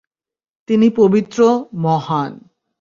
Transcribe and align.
তিনি 0.69 0.87
পবিত্র, 0.91 1.39
মহান! 1.83 2.31